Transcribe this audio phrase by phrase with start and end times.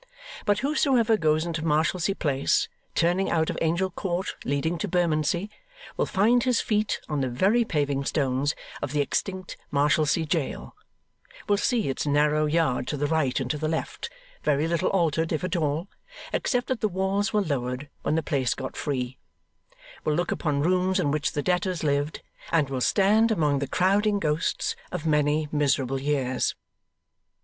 [0.47, 5.51] But, whosoever goes into Marshalsea Place, turning out of Angel Court, leading to Bermondsey,
[5.95, 10.75] will find his feet on the very paving stones of the extinct Marshalsea jail;
[11.47, 14.09] will see its narrow yard to the right and to the left,
[14.41, 15.87] very little altered if at all,
[16.33, 19.19] except that the walls were lowered when the place got free;
[20.03, 24.17] will look upon rooms in which the debtors lived; and will stand among the crowding
[24.17, 26.55] ghosts of many miserable years.